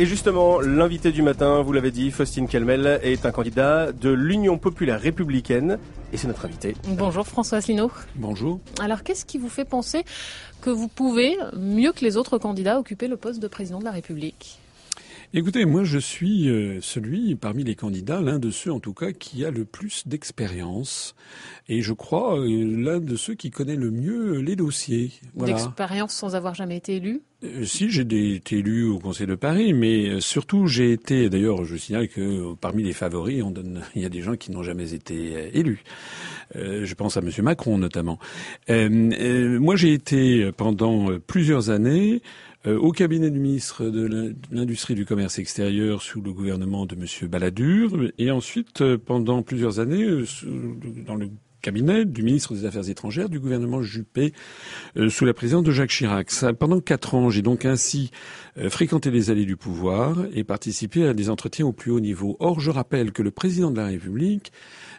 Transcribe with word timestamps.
Et 0.00 0.06
justement, 0.06 0.60
l'invité 0.60 1.10
du 1.10 1.22
matin, 1.22 1.60
vous 1.60 1.72
l'avez 1.72 1.90
dit, 1.90 2.12
Faustine 2.12 2.46
Kelmel, 2.46 3.00
est 3.02 3.26
un 3.26 3.32
candidat 3.32 3.90
de 3.90 4.10
l'Union 4.10 4.56
populaire 4.56 5.00
républicaine 5.00 5.76
et 6.12 6.16
c'est 6.16 6.28
notre 6.28 6.44
invité. 6.44 6.76
Bonjour 6.90 7.26
François 7.26 7.58
Asselineau. 7.58 7.90
Bonjour. 8.14 8.60
Alors 8.78 9.02
qu'est-ce 9.02 9.24
qui 9.24 9.38
vous 9.38 9.48
fait 9.48 9.64
penser 9.64 10.04
que 10.60 10.70
vous 10.70 10.86
pouvez, 10.86 11.36
mieux 11.56 11.90
que 11.90 12.04
les 12.04 12.16
autres 12.16 12.38
candidats, 12.38 12.78
occuper 12.78 13.08
le 13.08 13.16
poste 13.16 13.42
de 13.42 13.48
président 13.48 13.80
de 13.80 13.84
la 13.84 13.90
République? 13.90 14.60
Écoutez, 15.34 15.66
moi 15.66 15.84
je 15.84 15.98
suis 15.98 16.48
euh, 16.48 16.78
celui 16.80 17.34
parmi 17.34 17.62
les 17.62 17.74
candidats, 17.74 18.22
l'un 18.22 18.38
de 18.38 18.50
ceux 18.50 18.72
en 18.72 18.80
tout 18.80 18.94
cas 18.94 19.12
qui 19.12 19.44
a 19.44 19.50
le 19.50 19.66
plus 19.66 20.08
d'expérience 20.08 21.14
et 21.68 21.82
je 21.82 21.92
crois 21.92 22.38
euh, 22.40 22.46
l'un 22.48 22.98
de 22.98 23.14
ceux 23.14 23.34
qui 23.34 23.50
connaît 23.50 23.76
le 23.76 23.90
mieux 23.90 24.38
les 24.38 24.56
dossiers. 24.56 25.12
D'expérience 25.34 26.14
sans 26.14 26.34
avoir 26.34 26.54
jamais 26.54 26.78
été 26.78 26.96
élu? 26.96 27.20
Euh, 27.44 27.66
Si, 27.66 27.90
j'ai 27.90 28.36
été 28.36 28.56
élu 28.56 28.86
au 28.86 28.98
Conseil 28.98 29.26
de 29.26 29.34
Paris, 29.34 29.74
mais 29.74 30.18
surtout 30.22 30.66
j'ai 30.66 30.92
été, 30.92 31.28
d'ailleurs 31.28 31.62
je 31.66 31.76
signale 31.76 32.08
que 32.08 32.54
parmi 32.54 32.82
les 32.82 32.94
favoris, 32.94 33.42
on 33.42 33.50
donne, 33.50 33.82
il 33.94 34.00
y 34.00 34.06
a 34.06 34.10
des 34.10 34.22
gens 34.22 34.36
qui 34.36 34.50
n'ont 34.50 34.62
jamais 34.62 34.94
été 34.94 35.50
élus. 35.52 35.84
je 36.54 36.94
pense 36.94 37.18
à 37.18 37.20
M. 37.20 37.30
Macron 37.42 37.76
notamment. 37.76 38.18
moi 38.70 39.76
j'ai 39.76 39.92
été 39.92 40.50
pendant 40.56 41.18
plusieurs 41.26 41.68
années 41.68 42.22
euh, 42.22 42.47
au 42.66 42.92
cabinet 42.92 43.30
du 43.30 43.38
ministre 43.38 43.84
de 43.86 44.34
l'Industrie 44.50 44.94
du 44.94 45.06
Commerce 45.06 45.38
extérieur 45.38 46.02
sous 46.02 46.20
le 46.20 46.32
gouvernement 46.32 46.86
de 46.86 46.96
M. 46.96 47.28
Balladur, 47.28 48.10
et 48.18 48.30
ensuite 48.30 48.80
euh, 48.80 48.98
pendant 48.98 49.42
plusieurs 49.42 49.80
années 49.80 50.04
euh, 50.04 50.24
dans 51.06 51.14
le 51.14 51.30
cabinet 51.62 52.04
du 52.04 52.22
ministre 52.22 52.54
des 52.54 52.64
Affaires 52.64 52.88
étrangères 52.88 53.28
du 53.28 53.40
gouvernement 53.40 53.82
Juppé 53.82 54.32
sous 55.08 55.24
la 55.24 55.34
présidence 55.34 55.62
de 55.64 55.70
Jacques 55.72 55.90
Chirac. 55.90 56.30
pendant 56.58 56.80
quatre 56.80 57.14
ans, 57.14 57.30
j'ai 57.30 57.42
donc 57.42 57.64
ainsi 57.64 58.10
fréquenté 58.68 59.10
les 59.10 59.30
allées 59.30 59.44
du 59.44 59.56
pouvoir 59.56 60.16
et 60.32 60.44
participé 60.44 61.06
à 61.06 61.14
des 61.14 61.30
entretiens 61.30 61.66
au 61.66 61.72
plus 61.72 61.90
haut 61.90 62.00
niveau. 62.00 62.36
Or, 62.40 62.60
je 62.60 62.70
rappelle 62.70 63.12
que 63.12 63.22
le 63.22 63.30
président 63.30 63.70
de 63.70 63.76
la 63.76 63.86
République 63.86 64.52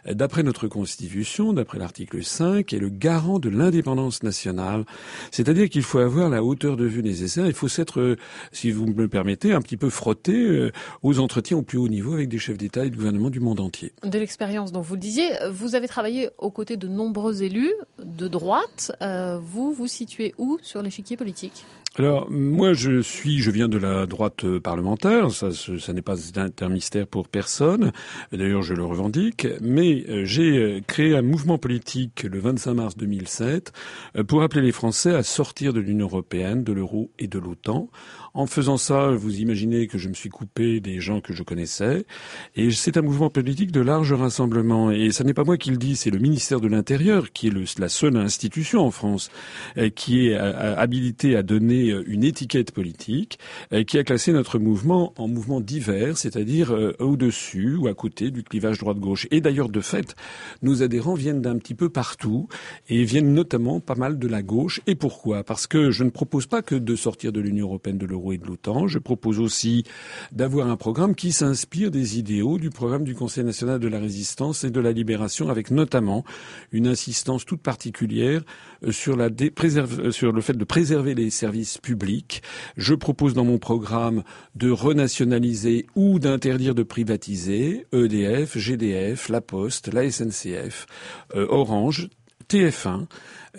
d'après 0.06 0.42
notre 0.42 0.68
Constitution, 0.68 1.52
d'après 1.52 1.78
l'article 1.78 2.22
5, 2.22 2.72
est 2.72 2.78
le 2.78 2.88
garant 2.88 3.38
de 3.38 3.48
l'indépendance 3.48 4.22
nationale. 4.22 4.84
C'est-à-dire 5.30 5.68
qu'il 5.68 5.82
faut 5.82 5.98
avoir 5.98 6.28
la 6.30 6.42
hauteur 6.42 6.76
de 6.76 6.84
vue 6.84 7.02
nécessaire. 7.02 7.46
Il 7.46 7.52
faut 7.52 7.68
s'être, 7.68 8.00
euh, 8.00 8.16
si 8.52 8.70
vous 8.70 8.86
me 8.86 9.02
le 9.02 9.08
permettez, 9.08 9.52
un 9.52 9.60
petit 9.60 9.76
peu 9.76 9.90
frotté 9.90 10.34
euh, 10.34 10.72
aux 11.02 11.18
entretiens 11.18 11.58
au 11.58 11.62
plus 11.62 11.78
haut 11.78 11.88
niveau 11.88 12.14
avec 12.14 12.28
des 12.28 12.38
chefs 12.38 12.58
d'État 12.58 12.84
et 12.84 12.90
de 12.90 12.96
gouvernement 12.96 13.30
du 13.30 13.40
monde 13.40 13.60
entier. 13.60 13.92
De 14.04 14.18
l'expérience, 14.18 14.72
donc 14.72 14.84
vous 14.84 14.94
le 14.94 15.00
disiez, 15.00 15.30
vous 15.52 15.74
avez 15.74 15.88
travaillé 15.88 16.30
aux 16.50 16.52
côtés 16.52 16.76
de 16.76 16.88
nombreux 16.88 17.44
élus 17.44 17.72
de 18.02 18.26
droite. 18.26 18.90
Euh, 19.02 19.38
vous 19.40 19.72
vous 19.72 19.86
situez 19.86 20.34
où 20.36 20.58
sur 20.62 20.82
l'échiquier 20.82 21.16
politique? 21.16 21.64
Alors 21.96 22.28
moi 22.30 22.72
je 22.72 23.02
suis, 23.02 23.40
je 23.40 23.50
viens 23.50 23.68
de 23.68 23.76
la 23.76 24.06
droite 24.06 24.58
parlementaire, 24.58 25.30
ça, 25.30 25.50
ça 25.52 25.92
n'est 25.92 26.02
pas 26.02 26.16
un 26.60 26.68
mystère 26.68 27.06
pour 27.06 27.28
personne. 27.28 27.92
D'ailleurs 28.32 28.62
je 28.62 28.74
le 28.74 28.84
revendique, 28.84 29.46
mais 29.60 30.04
euh, 30.08 30.24
j'ai 30.24 30.56
euh, 30.56 30.80
créé 30.86 31.16
un 31.16 31.22
mouvement 31.22 31.58
politique 31.58 32.22
le 32.22 32.38
25 32.38 32.74
mars 32.74 32.96
2007 32.96 33.72
euh, 34.16 34.24
pour 34.24 34.42
appeler 34.42 34.62
les 34.62 34.72
Français 34.72 35.14
à 35.14 35.22
sortir 35.22 35.72
de 35.72 35.80
l'Union 35.80 36.06
européenne, 36.06 36.64
de 36.64 36.72
l'euro 36.72 37.10
et 37.18 37.26
de 37.26 37.38
l'OTAN 37.38 37.88
en 38.34 38.46
faisant 38.46 38.76
ça, 38.76 39.10
vous 39.10 39.40
imaginez 39.40 39.86
que 39.86 39.98
je 39.98 40.08
me 40.08 40.14
suis 40.14 40.28
coupé 40.28 40.80
des 40.80 41.00
gens 41.00 41.20
que 41.20 41.32
je 41.32 41.42
connaissais. 41.42 42.06
Et 42.54 42.70
c'est 42.70 42.96
un 42.96 43.02
mouvement 43.02 43.30
politique 43.30 43.72
de 43.72 43.80
large 43.80 44.12
rassemblement. 44.12 44.90
Et 44.90 45.10
ce 45.10 45.22
n'est 45.22 45.34
pas 45.34 45.44
moi 45.44 45.56
qui 45.56 45.70
le 45.70 45.76
dis, 45.76 45.96
c'est 45.96 46.10
le 46.10 46.18
ministère 46.18 46.39
de 46.40 46.68
l'Intérieur, 46.68 47.32
qui 47.32 47.48
est 47.48 47.78
la 47.78 47.88
seule 47.88 48.16
institution 48.16 48.80
en 48.80 48.90
France 48.90 49.30
euh, 49.76 49.90
qui 49.90 50.28
est 50.28 50.34
euh, 50.34 50.74
habilitée 50.76 51.36
à 51.36 51.42
donner 51.42 51.90
euh, 51.90 52.02
une 52.06 52.24
étiquette 52.24 52.72
politique, 52.72 53.38
qui 53.86 53.98
a 53.98 54.04
classé 54.04 54.32
notre 54.32 54.58
mouvement 54.58 55.12
en 55.18 55.28
mouvement 55.28 55.60
divers, 55.60 56.16
c'est-à-dire 56.16 56.74
au-dessus 56.98 57.76
ou 57.76 57.88
à 57.88 57.94
côté 57.94 58.30
du 58.30 58.42
clivage 58.42 58.78
droite-gauche. 58.78 59.26
Et 59.30 59.40
d'ailleurs, 59.40 59.68
de 59.68 59.80
fait, 59.80 60.16
nos 60.62 60.82
adhérents 60.82 61.14
viennent 61.14 61.42
d'un 61.42 61.58
petit 61.58 61.74
peu 61.74 61.88
partout 61.88 62.48
et 62.88 63.04
viennent 63.04 63.32
notamment 63.32 63.80
pas 63.80 63.94
mal 63.94 64.18
de 64.18 64.28
la 64.28 64.42
gauche. 64.42 64.80
Et 64.86 64.94
pourquoi? 64.94 65.44
Parce 65.44 65.66
que 65.66 65.90
je 65.90 66.04
ne 66.04 66.10
propose 66.10 66.46
pas 66.46 66.62
que 66.62 66.74
de 66.74 66.96
sortir 66.96 67.32
de 67.32 67.40
l'Union 67.40 67.66
européenne 67.66 67.98
de 67.98 68.06
l'euro 68.06 68.32
et 68.32 68.38
de 68.38 68.46
l'OTAN. 68.46 68.86
Je 68.86 68.98
propose 68.98 69.40
aussi 69.40 69.84
d'avoir 70.32 70.68
un 70.68 70.76
programme 70.76 71.14
qui 71.14 71.32
s'inspire 71.32 71.90
des 71.90 72.18
idéaux 72.18 72.58
du 72.58 72.70
programme 72.70 73.04
du 73.04 73.14
Conseil 73.14 73.44
national 73.44 73.78
de 73.78 73.88
la 73.88 73.98
résistance 73.98 74.64
et 74.64 74.70
de 74.70 74.80
la 74.80 74.92
libération, 74.92 75.48
avec 75.48 75.70
notamment 75.70 76.24
une 76.72 76.86
insistance 76.86 77.44
toute 77.44 77.62
particulière 77.62 78.42
euh, 78.84 78.90
euh, 78.90 80.10
sur 80.12 80.32
le 80.32 80.40
fait 80.40 80.56
de 80.56 80.64
préserver 80.64 81.14
les 81.14 81.30
services 81.30 81.78
publics. 81.78 82.42
Je 82.76 82.94
propose 82.94 83.34
dans 83.34 83.44
mon 83.44 83.58
programme 83.58 84.22
de 84.54 84.70
renationaliser 84.70 85.86
ou 85.94 86.18
d'interdire 86.18 86.74
de 86.74 86.82
privatiser 86.82 87.86
EDF, 87.92 88.56
GDF, 88.56 89.28
La 89.28 89.40
Poste, 89.40 89.92
la 89.92 90.10
SNCF, 90.10 90.86
euh, 91.34 91.46
Orange, 91.48 92.08
TF1, 92.50 93.06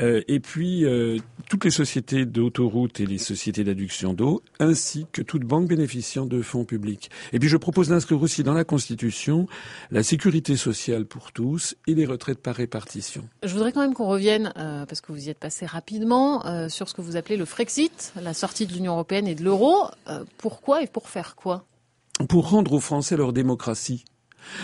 euh, 0.01 0.21
et 0.27 0.41
puis 0.41 0.83
euh, 0.83 1.17
toutes 1.49 1.63
les 1.63 1.71
sociétés 1.71 2.25
d'autoroutes 2.25 2.99
et 2.99 3.05
les 3.05 3.17
sociétés 3.17 3.63
d'adduction 3.63 4.13
d'eau, 4.13 4.41
ainsi 4.59 5.05
que 5.13 5.21
toute 5.21 5.43
banque 5.43 5.67
bénéficiant 5.67 6.25
de 6.25 6.41
fonds 6.41 6.65
publics. 6.65 7.09
Et 7.31 7.39
puis 7.39 7.47
je 7.47 7.55
propose 7.55 7.87
d'inscrire 7.87 8.21
aussi 8.21 8.43
dans 8.43 8.53
la 8.53 8.65
Constitution 8.65 9.47
la 9.91 10.03
sécurité 10.03 10.57
sociale 10.57 11.05
pour 11.05 11.31
tous 11.31 11.75
et 11.87 11.95
les 11.95 12.05
retraites 12.05 12.39
par 12.39 12.55
répartition. 12.55 13.23
Je 13.43 13.53
voudrais 13.53 13.71
quand 13.71 13.81
même 13.81 13.93
qu'on 13.93 14.07
revienne, 14.07 14.51
euh, 14.57 14.85
parce 14.85 14.99
que 14.99 15.13
vous 15.13 15.27
y 15.27 15.29
êtes 15.29 15.39
passé 15.39 15.65
rapidement, 15.65 16.43
sur 16.69 16.89
ce 16.89 16.93
que 16.93 17.01
vous 17.01 17.15
appelez 17.15 17.37
le 17.37 17.45
Frexit, 17.45 18.13
la 18.21 18.33
sortie 18.33 18.65
de 18.65 18.73
l'Union 18.73 18.93
européenne 18.93 19.27
et 19.27 19.35
de 19.35 19.43
l'euro. 19.43 19.85
pourquoi 20.37 20.83
et 20.83 20.87
pour 20.87 21.07
faire 21.07 21.35
quoi? 21.35 21.65
Pour 22.27 22.49
rendre 22.49 22.73
aux 22.73 22.79
Français 22.79 23.15
leur 23.15 23.31
démocratie. 23.31 24.03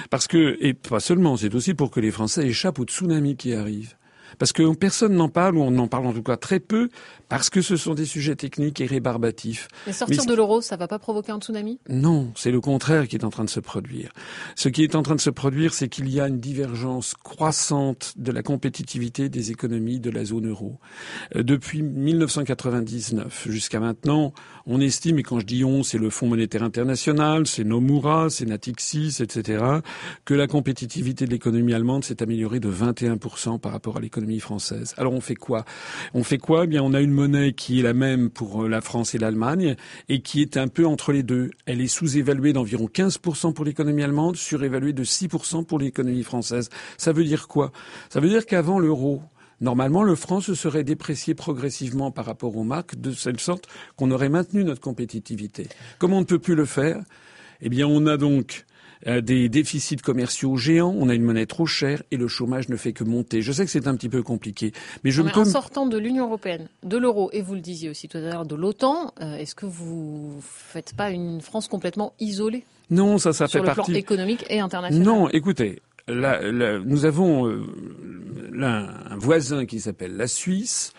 Parce 0.09 0.27
que, 0.27 0.57
et 0.59 0.73
pas 0.73 0.99
seulement, 0.99 1.37
c'est 1.37 1.53
aussi 1.55 1.73
pour 1.73 1.91
que 1.91 1.99
les 1.99 2.11
Français 2.11 2.47
échappent 2.47 2.79
au 2.79 2.85
tsunami 2.85 3.35
qui 3.35 3.53
arrive. 3.53 3.96
Parce 4.39 4.53
que 4.53 4.73
personne 4.75 5.13
n'en 5.13 5.29
parle, 5.29 5.57
ou 5.57 5.61
on 5.61 5.77
en 5.77 5.87
parle 5.87 6.07
en 6.07 6.13
tout 6.13 6.23
cas 6.23 6.37
très 6.37 6.59
peu, 6.59 6.89
parce 7.29 7.49
que 7.49 7.61
ce 7.61 7.75
sont 7.75 7.93
des 7.93 8.05
sujets 8.05 8.35
techniques 8.35 8.81
et 8.81 8.85
rébarbatifs. 8.85 9.67
Mais 9.85 9.93
sortir 9.93 10.25
de 10.25 10.33
l'euro, 10.33 10.61
ça 10.61 10.77
va 10.77 10.87
pas 10.87 10.99
provoquer 10.99 11.31
un 11.31 11.39
tsunami? 11.39 11.79
Non, 11.89 12.31
c'est 12.35 12.51
le 12.51 12.61
contraire 12.61 13.07
qui 13.07 13.15
est 13.15 13.23
en 13.25 13.29
train 13.29 13.43
de 13.43 13.49
se 13.49 13.59
produire. 13.59 14.11
Ce 14.55 14.69
qui 14.69 14.83
est 14.83 14.95
en 14.95 15.03
train 15.03 15.15
de 15.15 15.21
se 15.21 15.29
produire, 15.29 15.73
c'est 15.73 15.89
qu'il 15.89 16.09
y 16.09 16.19
a 16.19 16.27
une 16.27 16.39
divergence 16.39 17.13
croissante 17.13 18.13
de 18.17 18.31
la 18.31 18.43
compétitivité 18.43 19.29
des 19.29 19.51
économies 19.51 19.99
de 19.99 20.09
la 20.09 20.25
zone 20.25 20.47
euro. 20.49 20.79
Euh, 21.35 21.43
depuis 21.43 21.81
1999 21.81 23.47
jusqu'à 23.49 23.79
maintenant, 23.79 24.33
on 24.65 24.81
estime, 24.81 25.19
et 25.19 25.23
quand 25.23 25.39
je 25.39 25.45
dis 25.45 25.63
on, 25.63 25.83
c'est 25.83 25.97
le 25.97 26.09
Fonds 26.09 26.27
monétaire 26.27 26.63
international, 26.63 27.47
c'est 27.47 27.63
Nomura, 27.63 28.29
c'est 28.29 28.45
Natixis, 28.45 29.17
etc., 29.21 29.63
que 30.25 30.33
la 30.33 30.47
compétitivité 30.47 31.25
de 31.25 31.31
l'économie 31.31 31.73
allemande 31.73 32.03
s'est 32.03 32.21
améliorée 32.21 32.59
de 32.59 32.71
21% 32.71 33.59
par 33.59 33.71
rapport 33.71 33.97
à 33.97 33.99
l'économie 33.99 34.16
française. 34.39 34.93
Alors 34.97 35.13
on 35.13 35.21
fait 35.21 35.35
quoi? 35.35 35.65
On 36.13 36.23
fait 36.23 36.37
quoi? 36.37 36.65
Eh 36.65 36.67
bien, 36.67 36.83
on 36.83 36.93
a 36.93 37.01
une 37.01 37.11
monnaie 37.11 37.53
qui 37.53 37.79
est 37.79 37.83
la 37.83 37.93
même 37.93 38.29
pour 38.29 38.63
euh, 38.63 38.67
la 38.67 38.81
France 38.81 39.15
et 39.15 39.17
l'Allemagne 39.17 39.75
et 40.09 40.21
qui 40.21 40.41
est 40.41 40.57
un 40.57 40.67
peu 40.67 40.85
entre 40.85 41.11
les 41.11 41.23
deux. 41.23 41.51
Elle 41.65 41.81
est 41.81 41.87
sous-évaluée 41.87 42.53
d'environ 42.53 42.89
15% 42.93 43.53
pour 43.53 43.65
l'économie 43.65 44.03
allemande, 44.03 44.35
surévaluée 44.35 44.93
de 44.93 45.03
6% 45.03 45.65
pour 45.65 45.79
l'économie 45.79 46.23
française. 46.23 46.69
Ça 46.97 47.11
veut 47.11 47.23
dire 47.23 47.47
quoi? 47.47 47.71
Ça 48.09 48.19
veut 48.19 48.29
dire 48.29 48.45
qu'avant 48.45 48.79
l'euro, 48.79 49.21
Normalement, 49.59 50.03
le 50.03 50.13
franc 50.13 50.39
se 50.39 50.53
serait 50.53 50.83
déprécié 50.83 51.33
progressivement 51.33 52.11
par 52.11 52.25
rapport 52.25 52.55
aux 52.55 52.63
marques 52.63 53.01
de 53.01 53.11
telle 53.11 53.39
sorte 53.39 53.67
qu'on 53.95 54.11
aurait 54.11 54.29
maintenu 54.29 54.63
notre 54.63 54.81
compétitivité. 54.81 55.67
Comme 55.97 56.13
on 56.13 56.19
ne 56.19 56.25
peut 56.25 56.37
plus 56.37 56.53
le 56.53 56.65
faire, 56.65 57.01
eh 57.61 57.69
bien, 57.69 57.87
on 57.87 58.05
a 58.05 58.17
donc 58.17 58.65
euh, 59.05 59.21
des 59.21 59.49
déficits 59.49 59.97
commerciaux 59.97 60.57
géants, 60.57 60.95
on 60.97 61.09
a 61.09 61.13
une 61.13 61.23
monnaie 61.23 61.45
trop 61.45 61.65
chère 61.65 62.01
et 62.11 62.17
le 62.17 62.27
chômage 62.27 62.69
ne 62.69 62.75
fait 62.75 62.93
que 62.93 63.03
monter. 63.03 63.41
Je 63.41 63.51
sais 63.51 63.65
que 63.65 63.71
c'est 63.71 63.87
un 63.87 63.95
petit 63.95 64.09
peu 64.09 64.23
compliqué, 64.23 64.71
mais 65.03 65.11
je 65.11 65.21
mais 65.21 65.31
peux... 65.31 65.41
En 65.41 65.45
sortant 65.45 65.85
de 65.85 65.97
l'Union 65.97 66.25
européenne, 66.25 66.67
de 66.83 66.97
l'euro 66.97 67.29
et 67.33 67.41
vous 67.41 67.53
le 67.53 67.61
disiez 67.61 67.89
aussi 67.89 68.07
tout 68.07 68.17
à 68.17 68.21
l'heure 68.21 68.45
de 68.45 68.55
l'OTAN, 68.55 69.13
euh, 69.21 69.35
est-ce 69.35 69.55
que 69.55 69.65
vous 69.65 70.39
faites 70.41 70.95
pas 70.95 71.11
une 71.11 71.41
France 71.41 71.67
complètement 71.67 72.13
isolée 72.19 72.63
Non, 72.89 73.17
ça, 73.17 73.33
ça 73.33 73.47
fait 73.47 73.61
partie. 73.61 73.73
Sur 73.73 73.83
le 73.83 73.91
plan 73.91 73.99
économique 73.99 74.45
et 74.49 74.59
international? 74.59 75.05
Non, 75.05 75.29
écoutez, 75.29 75.81
nous 76.07 77.05
avons 77.05 77.47
euh, 77.47 77.63
un 78.61 79.17
voisin 79.17 79.65
qui 79.65 79.79
s'appelle 79.79 80.15
la 80.15 80.27
Suisse, 80.27 80.93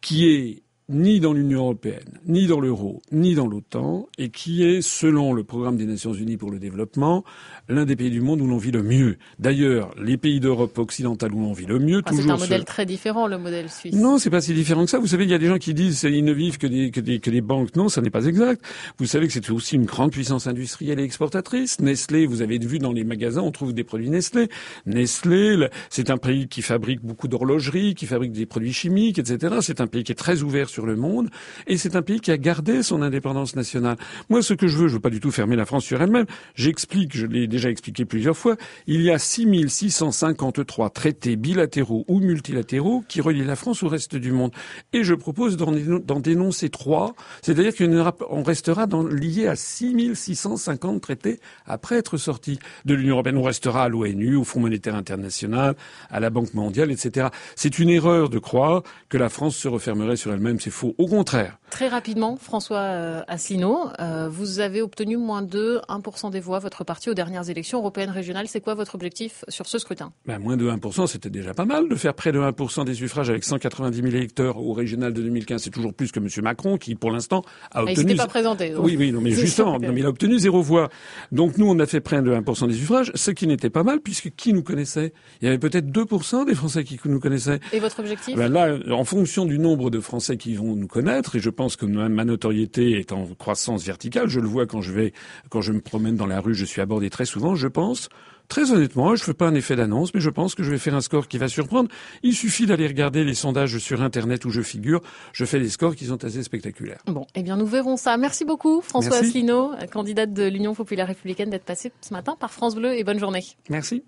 qui 0.00 0.28
est 0.28 0.62
ni 0.88 1.18
dans 1.18 1.32
l'Union 1.32 1.60
européenne, 1.60 2.20
ni 2.26 2.46
dans 2.46 2.60
l'euro, 2.60 3.00
ni 3.10 3.34
dans 3.34 3.46
l'OTAN, 3.46 4.06
et 4.18 4.28
qui 4.28 4.62
est, 4.62 4.82
selon 4.82 5.32
le 5.32 5.42
programme 5.42 5.76
des 5.76 5.86
Nations 5.86 6.12
Unies 6.12 6.36
pour 6.36 6.50
le 6.50 6.58
développement, 6.58 7.24
l'un 7.68 7.86
des 7.86 7.96
pays 7.96 8.10
du 8.10 8.20
monde 8.20 8.42
où 8.42 8.46
l'on 8.46 8.58
vit 8.58 8.70
le 8.70 8.82
mieux. 8.82 9.16
D'ailleurs, 9.38 9.94
les 9.98 10.18
pays 10.18 10.40
d'Europe 10.40 10.76
occidentale 10.78 11.32
où 11.32 11.40
l'on 11.40 11.54
vit 11.54 11.64
le 11.64 11.78
mieux, 11.78 12.02
ah, 12.04 12.10
C'est 12.12 12.28
un 12.28 12.36
modèle 12.36 12.66
très 12.66 12.84
différent, 12.84 13.26
le 13.26 13.38
modèle 13.38 13.70
suisse. 13.70 13.94
Non, 13.94 14.18
c'est 14.18 14.28
pas 14.28 14.42
si 14.42 14.52
différent 14.52 14.84
que 14.84 14.90
ça. 14.90 14.98
Vous 14.98 15.06
savez, 15.06 15.24
il 15.24 15.30
y 15.30 15.34
a 15.34 15.38
des 15.38 15.46
gens 15.46 15.58
qui 15.58 15.72
disent 15.72 16.00
qu'ils 16.00 16.24
ne 16.24 16.32
vivent 16.32 16.58
que 16.58 16.66
des, 16.66 16.90
que 16.90 17.00
des, 17.00 17.18
que 17.18 17.30
des 17.30 17.40
banques. 17.40 17.74
Non, 17.76 17.88
ça 17.88 18.02
n'est 18.02 18.10
pas 18.10 18.26
exact. 18.26 18.62
Vous 18.98 19.06
savez 19.06 19.26
que 19.26 19.32
c'est 19.32 19.50
aussi 19.50 19.76
une 19.76 19.86
grande 19.86 20.12
puissance 20.12 20.46
industrielle 20.46 21.00
et 21.00 21.04
exportatrice. 21.04 21.80
Nestlé, 21.80 22.26
vous 22.26 22.42
avez 22.42 22.58
vu 22.58 22.78
dans 22.78 22.92
les 22.92 23.04
magasins, 23.04 23.40
on 23.40 23.52
trouve 23.52 23.72
des 23.72 23.84
produits 23.84 24.10
Nestlé. 24.10 24.48
Nestlé, 24.84 25.68
c'est 25.88 26.10
un 26.10 26.18
pays 26.18 26.46
qui 26.46 26.60
fabrique 26.60 27.00
beaucoup 27.02 27.28
d'horlogeries, 27.28 27.94
qui 27.94 28.04
fabrique 28.04 28.32
des 28.32 28.44
produits 28.44 28.74
chimiques, 28.74 29.18
etc. 29.18 29.56
C'est 29.62 29.80
un 29.80 29.86
pays 29.86 30.04
qui 30.04 30.12
est 30.12 30.16
très 30.16 30.42
ouvert 30.42 30.68
sur 30.74 30.86
le 30.86 30.96
monde, 30.96 31.30
et 31.68 31.78
c'est 31.78 31.94
un 31.94 32.02
pays 32.02 32.20
qui 32.20 32.32
a 32.32 32.36
gardé 32.36 32.82
son 32.82 33.00
indépendance 33.00 33.54
nationale. 33.54 33.96
Moi, 34.28 34.42
ce 34.42 34.54
que 34.54 34.66
je 34.66 34.76
veux, 34.76 34.88
je 34.88 34.94
veux 34.94 35.00
pas 35.00 35.10
du 35.10 35.20
tout 35.20 35.30
fermer 35.30 35.54
la 35.54 35.64
France 35.64 35.84
sur 35.84 36.02
elle-même. 36.02 36.26
J'explique, 36.56 37.16
je 37.16 37.26
l'ai 37.26 37.46
déjà 37.46 37.70
expliqué 37.70 38.04
plusieurs 38.04 38.36
fois, 38.36 38.56
il 38.86 39.00
y 39.02 39.10
a 39.10 39.18
6653 39.18 40.90
traités 40.90 41.36
bilatéraux 41.36 42.04
ou 42.08 42.18
multilatéraux 42.18 43.04
qui 43.06 43.20
relient 43.20 43.44
la 43.44 43.56
France 43.56 43.82
au 43.82 43.88
reste 43.88 44.16
du 44.16 44.32
monde. 44.32 44.50
Et 44.92 45.04
je 45.04 45.14
propose 45.14 45.56
d'en 45.56 46.20
dénoncer 46.20 46.68
trois, 46.70 47.14
c'est-à-dire 47.42 47.74
qu'on 47.76 48.42
restera 48.42 48.86
lié 49.10 49.46
à 49.46 49.56
6650 49.56 51.00
traités 51.00 51.38
après 51.66 51.96
être 51.96 52.16
sorti 52.16 52.58
de 52.84 52.94
l'Union 52.94 53.14
européenne. 53.14 53.38
On 53.38 53.42
restera 53.42 53.84
à 53.84 53.88
l'ONU, 53.88 54.36
au 54.36 54.44
Fonds 54.44 54.60
monétaire 54.60 54.96
international, 54.96 55.76
à 56.10 56.20
la 56.20 56.30
Banque 56.30 56.54
mondiale, 56.54 56.90
etc. 56.90 57.28
C'est 57.54 57.78
une 57.78 57.90
erreur 57.90 58.28
de 58.28 58.38
croire 58.38 58.82
que 59.08 59.18
la 59.18 59.28
France 59.28 59.56
se 59.56 59.68
refermerait 59.68 60.16
sur 60.16 60.32
elle-même. 60.32 60.58
C'est 60.64 60.70
faux. 60.70 60.94
Au 60.96 61.06
contraire. 61.06 61.58
Très 61.68 61.88
rapidement, 61.88 62.36
François 62.36 62.78
euh, 62.78 63.22
Asselineau, 63.28 63.88
euh, 64.00 64.30
vous 64.30 64.60
avez 64.60 64.80
obtenu 64.80 65.18
moins 65.18 65.42
de 65.42 65.82
1% 65.90 66.30
des 66.30 66.40
voix, 66.40 66.58
votre 66.58 66.84
parti, 66.84 67.10
aux 67.10 67.14
dernières 67.14 67.50
élections 67.50 67.80
européennes 67.80 68.08
régionales. 68.08 68.46
C'est 68.48 68.62
quoi 68.62 68.74
votre 68.74 68.94
objectif 68.94 69.44
sur 69.48 69.66
ce 69.66 69.78
scrutin? 69.78 70.14
Ben, 70.24 70.38
Moins 70.38 70.56
de 70.56 70.66
1%, 70.66 71.06
c'était 71.06 71.28
déjà 71.28 71.52
pas 71.52 71.66
mal 71.66 71.86
de 71.86 71.94
faire 71.96 72.14
près 72.14 72.32
de 72.32 72.38
1% 72.38 72.86
des 72.86 72.94
suffrages 72.94 73.28
avec 73.28 73.44
190 73.44 73.94
000 73.94 74.06
électeurs 74.08 74.56
au 74.56 74.72
régional 74.72 75.12
de 75.12 75.20
2015. 75.20 75.64
C'est 75.64 75.70
toujours 75.70 75.92
plus 75.92 76.12
que 76.12 76.20
M. 76.20 76.28
Macron, 76.42 76.78
qui 76.78 76.94
pour 76.94 77.10
l'instant 77.10 77.42
a 77.70 77.82
obtenu... 77.82 77.92
Il 77.92 77.98
s'était 77.98 78.14
pas 78.14 78.26
présenté. 78.26 78.74
Oui, 78.74 78.96
oui, 78.98 79.12
non, 79.12 79.20
mais 79.20 79.32
justement, 79.32 79.78
non, 79.78 79.92
mais 79.92 80.00
il 80.00 80.06
a 80.06 80.08
obtenu 80.08 80.38
zéro 80.38 80.62
voix. 80.62 80.88
Donc 81.30 81.58
nous, 81.58 81.68
on 81.68 81.78
a 81.78 81.84
fait 81.84 82.00
près 82.00 82.22
de 82.22 82.34
1% 82.34 82.68
des 82.68 82.74
suffrages, 82.74 83.12
ce 83.14 83.32
qui 83.32 83.46
n'était 83.46 83.68
pas 83.68 83.82
mal, 83.82 84.00
puisque 84.00 84.30
qui 84.34 84.54
nous 84.54 84.62
connaissait? 84.62 85.12
Il 85.42 85.44
y 85.44 85.48
avait 85.48 85.58
peut-être 85.58 85.88
2% 85.88 86.46
des 86.46 86.54
Français 86.54 86.84
qui 86.84 86.98
nous 87.04 87.20
connaissaient. 87.20 87.60
Et 87.74 87.80
votre 87.80 88.00
objectif? 88.00 88.34
Ben 88.34 88.50
Là, 88.50 88.78
en 88.92 89.04
fonction 89.04 89.44
du 89.44 89.58
nombre 89.58 89.90
de 89.90 90.00
Français 90.00 90.38
qui 90.54 90.60
vont 90.60 90.76
nous 90.76 90.86
connaître, 90.86 91.36
et 91.36 91.40
je 91.40 91.50
pense 91.50 91.76
que 91.76 91.84
ma 91.86 92.24
notoriété 92.24 92.98
est 92.98 93.12
en 93.12 93.26
croissance 93.34 93.84
verticale, 93.84 94.28
je 94.28 94.40
le 94.40 94.46
vois 94.46 94.66
quand 94.66 94.80
je 94.80 94.92
vais, 94.92 95.12
quand 95.50 95.60
je 95.60 95.72
me 95.72 95.80
promène 95.80 96.16
dans 96.16 96.26
la 96.26 96.40
rue, 96.40 96.54
je 96.54 96.64
suis 96.64 96.80
abordé 96.80 97.10
très 97.10 97.24
souvent, 97.24 97.54
je 97.54 97.68
pense 97.68 98.08
Très 98.48 98.72
honnêtement, 98.72 99.16
je 99.16 99.22
ne 99.22 99.24
fais 99.24 99.32
pas 99.32 99.46
un 99.46 99.54
effet 99.54 99.74
d'annonce, 99.74 100.12
mais 100.12 100.20
je 100.20 100.28
pense 100.28 100.54
que 100.54 100.62
je 100.62 100.70
vais 100.70 100.76
faire 100.76 100.94
un 100.94 101.00
score 101.00 101.28
qui 101.28 101.38
va 101.38 101.48
surprendre. 101.48 101.88
Il 102.22 102.34
suffit 102.34 102.66
d'aller 102.66 102.86
regarder 102.86 103.24
les 103.24 103.32
sondages 103.32 103.78
sur 103.78 104.02
Internet 104.02 104.44
où 104.44 104.50
je 104.50 104.60
figure. 104.60 105.00
Je 105.32 105.46
fais 105.46 105.58
des 105.58 105.70
scores 105.70 105.96
qui 105.96 106.04
sont 106.04 106.22
assez 106.24 106.42
spectaculaires. 106.42 107.00
Bon, 107.06 107.26
eh 107.34 107.42
bien, 107.42 107.56
nous 107.56 107.66
verrons 107.66 107.96
ça. 107.96 108.18
Merci 108.18 108.44
beaucoup, 108.44 108.82
François 108.82 109.16
Asselineau, 109.16 109.72
candidate 109.90 110.34
de 110.34 110.46
l'Union 110.46 110.74
populaire 110.74 111.06
républicaine, 111.06 111.48
d'être 111.48 111.64
passé 111.64 111.90
ce 112.02 112.12
matin 112.12 112.36
par 112.38 112.52
France 112.52 112.74
Bleu 112.74 112.92
et 112.92 113.02
bonne 113.02 113.18
journée. 113.18 113.44
Merci. 113.70 114.04